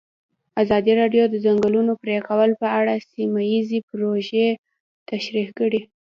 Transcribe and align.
ازادي 0.63 0.91
راډیو 1.01 1.23
د 1.29 1.31
د 1.33 1.35
ځنګلونو 1.45 1.91
پرېکول 2.03 2.49
په 2.61 2.67
اړه 2.79 2.93
سیمه 3.11 3.41
ییزې 3.51 3.79
پروژې 3.89 4.47
تشریح 5.11 5.47
کړې. 5.59 5.81